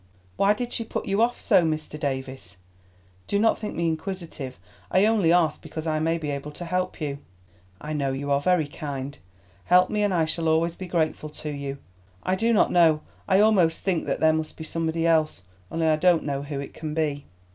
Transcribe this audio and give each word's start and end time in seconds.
"Why 0.35 0.53
did 0.55 0.73
she 0.73 0.83
put 0.83 1.05
you 1.05 1.21
off 1.21 1.39
so, 1.39 1.61
Mr. 1.63 1.99
Davies? 1.99 2.57
Do 3.27 3.37
not 3.37 3.59
think 3.59 3.75
me 3.75 3.85
inquisitive. 3.85 4.57
I 4.89 5.05
only 5.05 5.31
ask 5.31 5.61
because 5.61 5.85
I 5.85 5.99
may 5.99 6.17
be 6.17 6.31
able 6.31 6.49
to 6.53 6.65
help 6.65 6.99
you." 6.99 7.19
"I 7.79 7.93
know; 7.93 8.11
you 8.11 8.31
are 8.31 8.41
very 8.41 8.67
kind. 8.67 9.15
Help 9.65 9.91
me 9.91 10.01
and 10.01 10.11
I 10.11 10.25
shall 10.25 10.47
always 10.47 10.73
be 10.73 10.87
grateful 10.87 11.29
to 11.29 11.49
you. 11.51 11.77
I 12.23 12.33
do 12.33 12.51
not 12.51 12.71
know—I 12.71 13.41
almost 13.41 13.83
think 13.83 14.05
that 14.05 14.19
there 14.19 14.33
must 14.33 14.57
be 14.57 14.63
somebody 14.63 15.05
else, 15.05 15.43
only 15.69 15.85
I 15.85 15.97
don't 15.97 16.23
know 16.23 16.41
who 16.41 16.59
it 16.59 16.73
can 16.73 16.95
be." 16.95 17.25